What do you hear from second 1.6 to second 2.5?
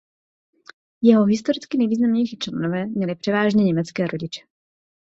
nejvýznamnější